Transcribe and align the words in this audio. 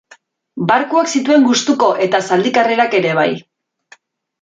Barkuak 0.71 1.11
zituen 1.19 1.45
gustuko 1.51 1.91
eta 2.09 2.25
zaldi 2.31 2.57
karrerak 2.59 3.01
ere 3.05 3.17
bai. 3.23 3.31